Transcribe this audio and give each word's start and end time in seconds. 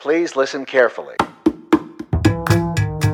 Please 0.00 0.38
listen 0.38 0.64
carefully. 0.64 1.16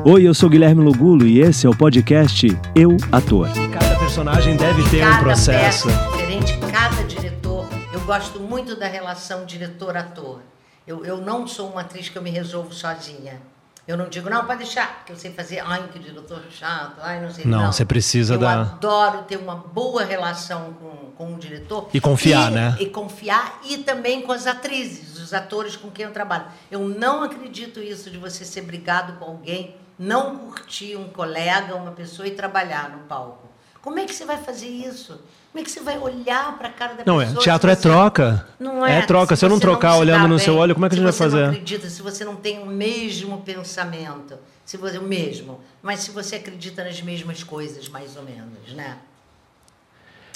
Oi, 0.05 0.27
eu 0.27 0.35
sou 0.35 0.47
Guilherme 0.47 0.83
Lugulo 0.83 1.25
e 1.25 1.41
esse 1.41 1.65
é 1.65 1.69
o 1.69 1.75
podcast 1.75 2.45
Eu 2.75 2.95
Ator. 3.11 3.47
Cada 3.73 3.97
personagem 3.97 4.55
deve 4.55 4.87
ter 4.91 5.03
um 5.03 5.09
cada 5.09 5.23
processo. 5.23 5.87
peça 5.87 6.11
diferente, 6.11 6.59
cada 6.71 7.03
diretor. 7.05 7.67
Eu 7.91 8.01
gosto 8.01 8.39
muito 8.39 8.75
da 8.75 8.85
relação 8.87 9.47
diretor-ator. 9.47 10.41
Eu, 10.85 11.03
eu 11.03 11.17
não 11.17 11.47
sou 11.47 11.71
uma 11.71 11.81
atriz 11.81 12.07
que 12.07 12.19
eu 12.19 12.21
me 12.21 12.29
resolvo 12.29 12.71
sozinha. 12.71 13.41
Eu 13.87 13.95
não 13.95 14.09
digo, 14.09 14.29
não, 14.31 14.45
pode 14.45 14.59
deixar, 14.63 15.03
que 15.05 15.11
eu 15.11 15.15
sei 15.15 15.31
fazer, 15.31 15.59
ai, 15.59 15.87
que 15.93 15.99
diretor 15.99 16.41
chato, 16.49 16.95
ai, 17.01 17.21
não 17.21 17.31
sei. 17.31 17.45
Não, 17.45 17.71
você 17.71 17.85
precisa 17.85 18.33
eu 18.33 18.39
da- 18.39 18.61
adoro 18.61 19.23
ter 19.23 19.37
uma 19.37 19.55
boa 19.55 20.03
relação 20.03 20.73
com, 20.73 21.11
com 21.15 21.35
o 21.35 21.37
diretor. 21.37 21.87
E 21.93 22.01
confiar, 22.01 22.49
né? 22.49 22.75
E 22.79 22.87
confiar, 22.87 23.59
e 23.63 23.77
também 23.77 24.23
com 24.23 24.31
as 24.31 24.47
atrizes, 24.47 25.19
os 25.21 25.33
atores 25.35 25.75
com 25.75 25.91
quem 25.91 26.05
eu 26.05 26.11
trabalho. 26.11 26.45
Eu 26.71 26.79
não 26.79 27.21
acredito 27.23 27.79
isso 27.79 28.09
de 28.09 28.17
você 28.17 28.43
ser 28.43 28.61
brigado 28.61 29.13
com 29.19 29.25
alguém, 29.25 29.75
não 29.99 30.35
curtir 30.35 30.95
um 30.95 31.07
colega, 31.09 31.75
uma 31.75 31.91
pessoa 31.91 32.27
e 32.27 32.31
trabalhar 32.31 32.89
no 32.89 32.99
palco. 33.03 33.45
Como 33.83 33.99
é 33.99 34.05
que 34.05 34.15
você 34.15 34.25
vai 34.25 34.37
fazer 34.37 34.67
isso? 34.67 35.21
Como 35.51 35.61
é 35.61 35.63
que 35.63 35.69
você 35.69 35.79
vai 35.79 35.97
olhar 35.99 36.57
para 36.57 36.69
a 36.69 36.71
cara 36.71 36.95
da 36.95 37.03
Não, 37.05 37.21
é, 37.21 37.25
pessoa? 37.25 37.43
teatro 37.43 37.69
se 37.69 37.77
é 37.77 37.79
troca. 37.79 38.47
Não 38.59 38.74
é. 38.83 38.97
É 38.97 39.01
troca. 39.03 39.35
Se 39.35 39.45
eu 39.45 39.49
não 39.49 39.59
trocar 39.59 39.93
se 39.93 39.99
olhando 39.99 40.23
dá 40.23 40.27
no 40.27 40.39
seu 40.39 40.53
bem, 40.55 40.61
olho, 40.63 40.73
como 40.73 40.87
é 40.87 40.89
que 40.89 40.95
a 40.95 40.97
se 40.97 41.03
gente 41.03 41.11
vai 41.11 41.13
você 41.13 41.23
não 41.23 41.31
fazer? 41.31 41.45
acredita, 41.49 41.87
se 41.89 42.01
você 42.01 42.25
não 42.25 42.35
tem 42.35 42.57
o 42.59 42.65
mesmo 42.65 43.41
pensamento, 43.41 44.39
se 44.65 44.75
você 44.77 44.97
o 44.97 45.03
mesmo, 45.03 45.59
mas 45.83 45.99
se 45.99 46.09
você 46.09 46.37
acredita 46.37 46.83
nas 46.83 46.99
mesmas 47.01 47.43
coisas, 47.43 47.87
mais 47.87 48.15
ou 48.17 48.23
menos, 48.23 48.73
né? 48.73 48.97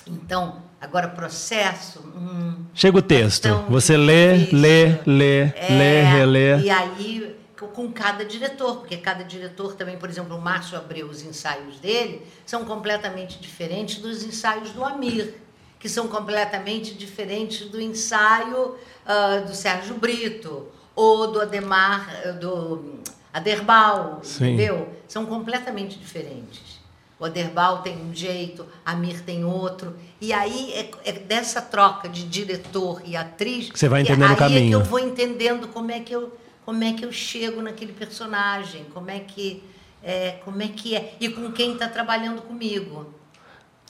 Então, 0.07 0.61
agora 0.81 1.07
processo. 1.09 1.99
hum, 1.99 2.55
Chega 2.73 2.97
o 2.97 3.01
texto. 3.01 3.47
Você 3.69 3.95
lê, 3.95 4.37
difícil. 4.39 4.59
lê, 4.59 4.85
lê, 5.05 5.43
lê, 5.45 5.95
É, 5.95 6.03
relê. 6.03 6.59
E 6.61 6.69
aí, 6.69 7.35
co- 7.57 7.67
com 7.67 7.91
cada 7.91 8.25
diretor, 8.25 8.77
porque 8.77 8.97
cada 8.97 9.23
diretor 9.23 9.75
também, 9.75 9.97
por 9.97 10.09
exemplo, 10.09 10.35
o 10.35 10.41
Márcio 10.41 10.77
Abreu, 10.77 11.07
os 11.07 11.21
ensaios 11.21 11.79
dele 11.79 12.21
são 12.45 12.65
completamente 12.65 13.39
diferentes 13.39 13.97
dos 13.99 14.23
ensaios 14.23 14.71
do 14.71 14.83
Amir, 14.83 15.35
que 15.79 15.87
são 15.87 16.07
completamente 16.07 16.93
diferentes 16.93 17.67
do 17.69 17.79
ensaio 17.79 18.75
ah, 19.05 19.37
do 19.47 19.55
Sérgio 19.55 19.95
Brito 19.95 20.67
ou 20.95 21.31
do 21.31 21.41
Ademar, 21.41 22.09
ah, 22.25 22.31
do 22.31 22.99
Aderbal, 23.33 24.19
Sim. 24.21 24.53
entendeu? 24.53 24.89
São 25.07 25.25
completamente 25.25 25.97
diferentes. 25.97 26.79
O 27.19 27.25
Aderbal 27.25 27.81
tem 27.81 27.97
um 27.97 28.13
jeito, 28.13 28.65
a 28.85 28.95
Mir 28.95 29.21
tem 29.23 29.43
outro. 29.43 29.95
E 30.21 30.31
aí 30.31 30.71
é, 30.73 30.91
é 31.09 31.11
dessa 31.13 31.61
troca 31.61 32.07
de 32.07 32.23
diretor 32.23 33.01
e 33.05 33.15
atriz. 33.15 33.69
Que 33.69 33.77
você 33.79 33.89
vai 33.89 34.01
entendendo 34.01 34.21
o 34.21 34.25
aí 34.25 34.31
É 34.31 34.35
que 34.35 34.39
caminho. 34.41 34.79
eu 34.79 34.83
vou 34.85 34.99
entendendo 34.99 35.67
como 35.67 35.91
é 35.91 35.99
que 35.99 36.13
eu, 36.13 36.37
como 36.65 36.83
é 36.83 36.93
que 36.93 37.03
eu 37.03 37.11
chego 37.11 37.61
naquele 37.61 37.91
personagem, 37.91 38.85
como 38.93 39.11
é 39.11 39.19
que 39.19 39.63
é, 40.01 40.39
como 40.45 40.61
é 40.61 40.67
que 40.69 40.95
é 40.95 41.15
e 41.19 41.27
com 41.29 41.51
quem 41.51 41.73
está 41.73 41.87
trabalhando 41.87 42.41
comigo. 42.41 43.13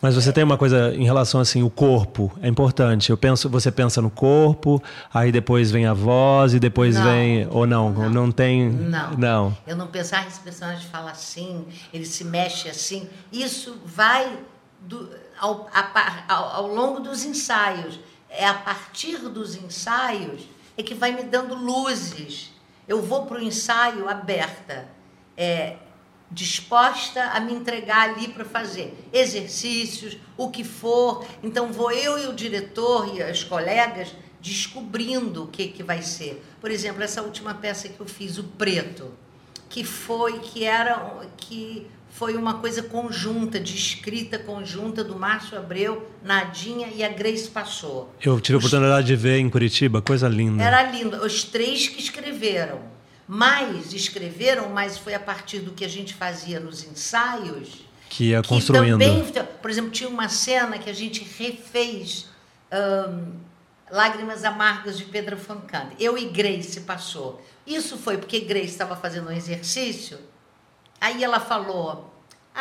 Mas 0.02 0.16
você 0.16 0.31
tem 0.31 0.44
uma 0.45 0.58
coisa 0.58 0.95
em 0.95 1.03
relação 1.03 1.42
assim, 1.42 1.61
o 1.61 1.69
corpo 1.69 2.31
é 2.42 2.47
importante. 2.47 3.09
Eu 3.09 3.17
penso, 3.17 3.50
você 3.50 3.69
pensa 3.69 4.02
no 4.02 4.09
corpo, 4.09 4.81
aí 5.14 5.30
depois 5.31 5.72
vem 5.72 5.86
a 5.86 5.94
voz 5.94 6.53
e 6.53 6.59
depois 6.59 6.95
Não. 6.95 7.03
vem 7.03 7.47
ou 7.52 7.67
não, 7.67 7.92
Não. 7.92 8.09
não, 8.09 8.31
tem, 8.31 8.70
Não. 8.70 9.11
não. 9.17 9.58
Eu 9.67 9.75
não 9.75 9.88
pensar, 9.88 10.23
ah, 10.23 10.27
esse 10.27 10.39
personagem 10.39 10.88
fala 10.88 11.11
assim, 11.11 11.66
ele 11.94 12.05
se 12.05 12.23
mexe 12.23 12.70
assim. 12.70 13.09
Isso 13.31 13.77
vai 13.86 14.39
do- 14.80 15.09
ao, 15.38 15.70
ao- 16.30 16.50
ao 16.55 16.67
longo 16.67 17.02
dos 17.02 17.25
ensaios. 17.25 18.00
É 18.30 18.47
a 18.47 18.53
partir 18.53 19.17
dos 19.17 19.55
ensaios 19.55 20.44
é 20.77 20.83
que 20.83 20.94
vai 20.94 21.11
me 21.11 21.23
dando 21.23 21.55
luzes. 21.55 22.53
Eu 22.88 23.02
vou 23.02 23.25
para 23.25 23.38
o 23.38 23.42
ensaio 23.44 24.08
aberta, 24.08 24.86
é, 25.36 25.75
disposta 26.31 27.23
a 27.23 27.39
me 27.39 27.53
entregar 27.53 28.09
ali 28.09 28.27
para 28.27 28.45
fazer 28.45 28.94
exercícios, 29.11 30.17
o 30.38 30.49
que 30.49 30.64
for. 30.64 31.26
Então 31.42 31.71
vou 31.71 31.92
eu 31.92 32.17
e 32.20 32.27
o 32.27 32.33
diretor 32.33 33.15
e 33.15 33.21
as 33.21 33.43
colegas 33.43 34.15
descobrindo 34.42 35.43
o 35.43 35.48
que, 35.48 35.67
que 35.67 35.83
vai 35.83 36.02
ser. 36.02 36.43
Por 36.61 36.71
exemplo, 36.71 37.04
essa 37.04 37.21
última 37.21 37.54
peça 37.54 37.89
que 37.89 37.99
eu 37.99 38.05
fiz, 38.05 38.37
o 38.37 38.43
Preto, 38.43 39.11
que 39.67 39.83
foi 39.83 40.39
que 40.39 40.64
era 40.64 41.27
que 41.37 41.87
foi 42.11 42.36
uma 42.36 42.55
coisa 42.55 42.81
conjunta, 42.81 43.59
de 43.59 43.75
escrita 43.75 44.39
conjunta 44.39 45.04
do 45.04 45.17
Márcio 45.17 45.58
Abreu, 45.58 46.09
Nadinha 46.23 46.87
e 46.93 47.04
a 47.04 47.09
Grace 47.09 47.48
Passou. 47.48 48.14
Eu 48.21 48.39
tive 48.42 48.55
a 48.55 48.59
oportunidade 48.59 49.08
de 49.08 49.15
ver 49.15 49.37
em 49.37 49.49
Curitiba, 49.49 50.02
coisa 50.02 50.27
linda. 50.27 50.64
Era 50.64 50.83
lindo. 50.92 51.17
Os 51.17 51.43
três 51.43 51.87
que 51.87 52.02
escreveram. 52.02 52.80
Mas 53.32 53.94
escreveram, 53.94 54.70
mas 54.70 54.98
foi 54.98 55.14
a 55.14 55.20
partir 55.20 55.60
do 55.60 55.72
que 55.72 55.86
a 55.86 55.88
gente 55.88 56.16
fazia 56.16 56.60
nos 56.60 56.84
ensaios. 56.84 57.86
Que 58.10 58.32
ia 58.32 58.42
que 58.42 58.48
construindo. 58.48 58.94
também, 58.94 59.23
por 59.62 59.70
exemplo, 59.70 59.92
tinha 59.92 60.10
uma 60.10 60.28
cena 60.28 60.80
que 60.80 60.90
a 60.90 60.94
gente 60.94 61.23
refez 61.38 62.26
ahn, 62.72 63.34
Lágrimas 63.92 64.44
Amargas 64.44 64.98
de 64.98 65.06
Pedro 65.06 65.38
Foncane. 65.38 65.95
Eu 66.00 66.17
e 66.17 66.26
Grace 66.26 66.82
passou. 66.82 67.40
Isso 67.67 68.00
foi 68.00 68.17
porque 68.17 68.40
Grace 68.40 68.70
estava 68.70 68.95
fazendo 68.95 69.30
um 69.30 69.32
exercício. 69.32 70.17
Aí 71.00 71.23
ela 71.23 71.40
falou: 71.40 72.11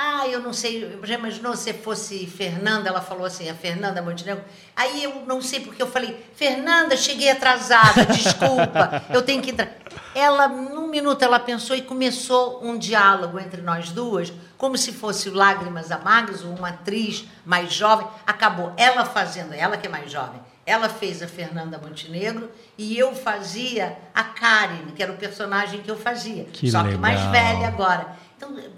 Ah, 0.00 0.28
eu 0.28 0.38
não 0.38 0.52
sei, 0.52 0.96
já 1.02 1.16
imaginou 1.16 1.56
se 1.56 1.72
fosse 1.72 2.24
Fernanda? 2.24 2.88
Ela 2.88 3.00
falou 3.00 3.24
assim, 3.24 3.50
a 3.50 3.54
Fernanda 3.54 4.00
Montenegro. 4.00 4.44
Aí 4.76 5.02
eu 5.02 5.24
não 5.26 5.42
sei 5.42 5.58
porque 5.58 5.82
eu 5.82 5.88
falei: 5.88 6.24
Fernanda, 6.36 6.96
cheguei 6.96 7.28
atrasada, 7.28 8.06
desculpa, 8.06 9.02
eu 9.12 9.22
tenho 9.22 9.42
que 9.42 9.50
entrar. 9.50 9.72
Ela, 10.14 10.46
num 10.46 10.86
minuto, 10.86 11.22
ela 11.22 11.40
pensou 11.40 11.74
e 11.74 11.82
começou 11.82 12.64
um 12.64 12.78
diálogo 12.78 13.40
entre 13.40 13.60
nós 13.60 13.90
duas, 13.90 14.32
como 14.56 14.78
se 14.78 14.92
fosse 14.92 15.30
Lágrimas 15.30 15.90
Amargas, 15.90 16.42
uma 16.42 16.68
atriz 16.68 17.24
mais 17.44 17.72
jovem. 17.72 18.06
Acabou 18.24 18.72
ela 18.76 19.04
fazendo, 19.04 19.52
ela 19.52 19.76
que 19.76 19.88
é 19.88 19.90
mais 19.90 20.12
jovem, 20.12 20.40
ela 20.64 20.88
fez 20.88 21.22
a 21.24 21.26
Fernanda 21.26 21.76
Montenegro 21.76 22.48
e 22.76 22.96
eu 22.96 23.16
fazia 23.16 23.96
a 24.14 24.22
Karen, 24.22 24.92
que 24.94 25.02
era 25.02 25.10
o 25.10 25.16
personagem 25.16 25.80
que 25.80 25.90
eu 25.90 25.96
fazia. 25.96 26.44
Que 26.52 26.70
só 26.70 26.84
que 26.84 26.96
mais 26.96 27.18
legal. 27.18 27.32
velha 27.32 27.66
agora. 27.66 28.27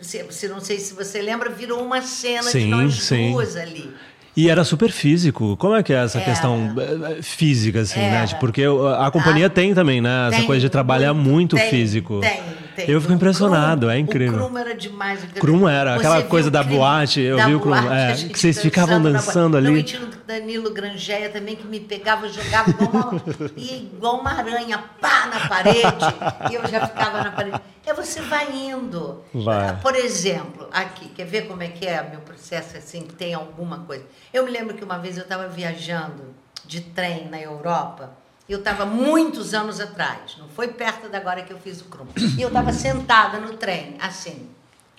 Se- 0.00 0.48
não 0.48 0.60
sei 0.60 0.78
se 0.78 0.94
você 0.94 1.20
lembra, 1.20 1.50
virou 1.50 1.82
uma 1.84 2.00
cena 2.02 2.42
de 2.44 2.50
Sim, 2.50 2.68
nós 2.70 2.94
sim. 3.02 3.32
duas 3.32 3.56
ali. 3.56 3.90
E 4.36 4.48
era 4.48 4.62
super 4.64 4.90
físico. 4.92 5.56
Como 5.56 5.74
é 5.74 5.82
que 5.82 5.92
é 5.92 5.96
essa 6.04 6.18
Era. 6.18 6.24
questão 6.30 6.72
eh, 6.78 7.20
física, 7.20 7.80
assim, 7.80 7.98
né? 7.98 8.14
Era. 8.18 8.26
Tipo, 8.28 8.40
Porque 8.40 8.60
eu- 8.60 8.88
a 8.88 9.10
companhia 9.10 9.46
Ah, 9.46 9.50
tem 9.50 9.74
também, 9.74 10.00
né? 10.00 10.28
Essa 10.28 10.36
Tem 10.38 10.46
coisa 10.46 10.60
de 10.60 10.68
trabalhar 10.70 11.12
muito 11.12 11.56
tem, 11.56 11.68
físico. 11.68 12.20
Tem, 12.20 12.40
tem. 12.76 12.88
Eu 12.88 13.00
fico 13.00 13.12
impressionado, 13.12 13.86
Krum- 13.86 13.90
é 13.90 13.98
incrível. 13.98 14.38
O 14.44 14.46
Krum 14.48 14.56
era 14.58 14.74
demais. 14.74 15.20
Krum 15.38 15.68
era, 15.68 15.92
Você 15.94 15.98
aquela 15.98 16.22
coisa 16.22 16.48
da 16.48 16.62
boate, 16.62 17.20
eu 17.20 17.36
da 17.38 17.46
vi 17.46 17.54
o 17.56 17.60
Krum, 17.60 17.74
é, 17.92 18.14
que 18.14 18.38
vocês 18.38 18.62
ficavam 18.62 19.02
dançando 19.02 19.12
na 19.12 19.18
dançando 19.18 19.56
ali. 19.56 19.70
Não, 19.72 19.76
e 19.76 19.82
tinha 19.82 20.02
o 20.02 20.06
Danilo 20.26 20.70
Grangeia 20.72 21.28
também, 21.28 21.56
que 21.56 21.66
me 21.66 21.80
pegava 21.80 22.28
jogava 22.28 22.70
igual 22.70 22.90
uma, 22.92 23.22
ia 23.56 23.76
igual 23.78 24.20
uma 24.20 24.30
aranha, 24.32 24.78
pá, 25.00 25.26
na 25.26 25.48
parede, 25.48 26.52
e 26.52 26.54
eu 26.54 26.62
já 26.68 26.86
ficava 26.86 27.24
na 27.24 27.32
parede. 27.32 27.60
Você 28.04 28.20
vai 28.22 28.50
indo. 28.56 29.22
Vai. 29.32 29.78
Por 29.80 29.94
exemplo, 29.94 30.68
aqui, 30.72 31.08
quer 31.10 31.26
ver 31.26 31.46
como 31.46 31.62
é 31.62 31.68
que 31.68 31.86
é 31.86 32.02
meu 32.02 32.20
processo, 32.20 32.76
assim, 32.76 33.02
tem 33.02 33.34
alguma 33.34 33.80
coisa? 33.80 34.04
Eu 34.32 34.44
me 34.44 34.50
lembro 34.50 34.74
que 34.74 34.84
uma 34.84 34.98
vez 34.98 35.16
eu 35.16 35.24
estava 35.24 35.48
viajando 35.48 36.34
de 36.64 36.80
trem 36.80 37.28
na 37.28 37.40
Europa, 37.40 38.12
e 38.48 38.52
eu 38.52 38.58
estava 38.58 38.84
muitos 38.84 39.54
anos 39.54 39.78
atrás, 39.78 40.36
não 40.36 40.48
foi 40.48 40.68
perto 40.68 41.08
da 41.08 41.18
agora 41.18 41.42
que 41.42 41.52
eu 41.52 41.58
fiz 41.58 41.80
o 41.80 41.84
Krum. 41.84 42.06
E 42.36 42.42
eu 42.42 42.48
estava 42.48 42.72
sentada 42.72 43.38
no 43.38 43.56
trem, 43.56 43.96
assim. 44.00 44.50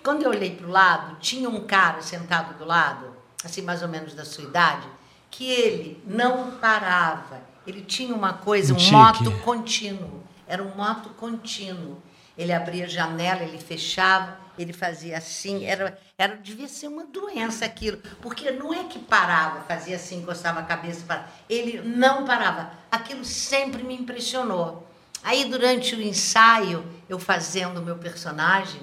Quando 0.02 0.22
eu 0.22 0.30
olhei 0.30 0.56
para 0.56 0.66
o 0.66 0.70
lado, 0.70 1.16
tinha 1.20 1.48
um 1.48 1.64
cara 1.64 2.00
sentado 2.00 2.56
do 2.58 2.64
lado, 2.64 3.06
assim, 3.44 3.60
mais 3.62 3.82
ou 3.82 3.88
menos 3.88 4.14
da 4.14 4.24
sua 4.24 4.44
idade, 4.44 4.86
que 5.30 5.50
ele 5.50 6.02
não 6.06 6.52
parava. 6.52 7.40
Ele 7.66 7.82
tinha 7.82 8.14
uma 8.14 8.32
coisa, 8.32 8.72
Um 8.74 8.78
um 8.78 8.90
moto 8.90 9.30
contínuo. 9.44 10.22
Era 10.46 10.62
um 10.62 10.74
moto 10.74 11.10
contínuo. 11.10 12.02
Ele 12.36 12.52
abria 12.52 12.84
a 12.84 12.88
janela, 12.88 13.42
ele 13.42 13.58
fechava, 13.58 14.36
ele 14.58 14.72
fazia 14.72 15.18
assim. 15.18 15.64
Era, 15.64 15.98
era, 16.16 16.36
devia 16.36 16.68
ser 16.68 16.88
uma 16.88 17.04
doença 17.04 17.64
aquilo. 17.64 17.98
Porque 18.20 18.50
não 18.50 18.72
é 18.72 18.84
que 18.84 18.98
parava, 18.98 19.60
fazia 19.62 19.96
assim, 19.96 20.18
encostava 20.18 20.60
a 20.60 20.64
cabeça 20.64 21.04
parava. 21.06 21.28
Ele 21.48 21.80
não 21.80 22.24
parava. 22.24 22.72
Aquilo 22.90 23.24
sempre 23.24 23.82
me 23.82 23.94
impressionou. 23.94 24.88
Aí, 25.22 25.44
durante 25.44 25.94
o 25.94 26.02
ensaio, 26.02 26.84
eu 27.08 27.18
fazendo 27.18 27.78
o 27.78 27.84
meu 27.84 27.96
personagem, 27.96 28.80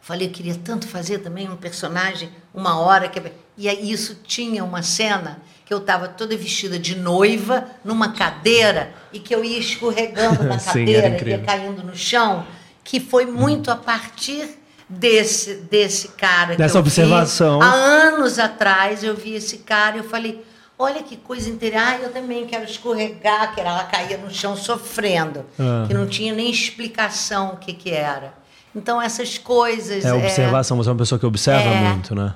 Falei, 0.00 0.26
eu 0.26 0.32
queria 0.32 0.56
tanto 0.56 0.88
fazer 0.88 1.18
também 1.18 1.48
um 1.48 1.56
personagem, 1.56 2.32
uma 2.54 2.80
hora 2.80 3.08
que. 3.08 3.20
E 3.60 3.68
aí 3.68 3.92
isso 3.92 4.16
tinha 4.26 4.64
uma 4.64 4.82
cena 4.82 5.42
que 5.66 5.74
eu 5.74 5.78
estava 5.78 6.08
toda 6.08 6.34
vestida 6.34 6.78
de 6.78 6.96
noiva, 6.96 7.66
numa 7.84 8.12
cadeira, 8.12 8.90
e 9.12 9.18
que 9.20 9.34
eu 9.34 9.44
ia 9.44 9.58
escorregando 9.58 10.42
na 10.44 10.56
Sim, 10.58 10.66
cadeira, 10.80 11.08
ia 11.08 11.14
incrível. 11.14 11.44
caindo 11.44 11.82
no 11.84 11.94
chão, 11.94 12.46
que 12.82 12.98
foi 12.98 13.26
muito 13.26 13.70
a 13.70 13.76
partir 13.76 14.48
desse, 14.88 15.56
desse 15.70 16.08
cara. 16.08 16.52
que 16.52 16.56
Dessa 16.56 16.78
eu 16.78 16.82
vi. 16.82 16.88
observação. 16.88 17.60
Há 17.60 17.66
anos 17.70 18.38
atrás 18.38 19.04
eu 19.04 19.14
vi 19.14 19.34
esse 19.34 19.58
cara 19.58 19.96
e 19.96 19.98
eu 20.00 20.04
falei. 20.04 20.42
Olha 20.78 21.02
que 21.02 21.14
coisa 21.18 21.50
interessante. 21.50 22.00
Ah, 22.00 22.04
eu 22.04 22.10
também 22.10 22.46
quero 22.46 22.64
escorregar, 22.64 23.54
que 23.54 23.60
ela 23.60 23.84
caía 23.84 24.16
no 24.16 24.30
chão 24.30 24.56
sofrendo, 24.56 25.44
Ah. 25.58 25.84
que 25.86 25.92
não 25.92 26.06
tinha 26.06 26.32
nem 26.32 26.50
explicação 26.50 27.50
o 27.52 27.56
que, 27.58 27.74
que 27.74 27.90
era. 27.90 28.32
Então, 28.74 29.00
essas 29.02 29.36
coisas. 29.36 30.06
É 30.06 30.14
observação, 30.14 30.78
você 30.78 30.88
é 30.88 30.92
uma 30.92 30.98
pessoa 30.98 31.18
que 31.18 31.26
observa 31.26 31.68
É. 31.68 31.80
muito, 31.90 32.14
né? 32.14 32.32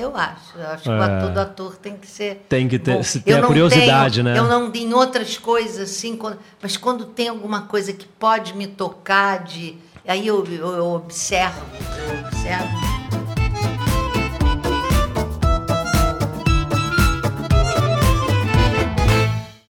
Eu 0.00 0.16
acho. 0.16 0.56
Eu 0.56 0.66
acho 0.68 0.82
que 0.84 0.88
É. 0.90 1.16
ator 1.16 1.30
do 1.32 1.40
ator 1.40 1.76
tem 1.76 1.96
que 1.96 2.06
ser. 2.06 2.46
Tem 2.48 2.68
que 2.68 2.78
ter- 2.78 2.94
bom. 2.94 3.02
se 3.02 3.20
ter 3.20 3.42
a 3.42 3.46
curiosidade, 3.46 4.22
tenho- 4.22 4.24
né? 4.32 4.38
Eu 4.38 4.44
não 4.46 4.70
em 4.84 4.94
outras 4.94 5.36
coisas 5.36 5.90
assim, 5.90 6.16
quando- 6.16 6.38
mas 6.62 6.76
quando 6.76 7.04
tem 7.06 7.28
alguma 7.28 7.62
coisa 7.62 7.92
que 7.92 8.06
pode 8.06 8.56
me 8.56 8.66
tocar, 8.68 9.42
de, 9.42 9.76
aí 10.06 10.24
eu, 10.26 10.44
eu, 10.46 10.68
eu 10.76 10.86
observo, 10.92 11.60
eu 12.10 12.26
observo. 12.26 12.97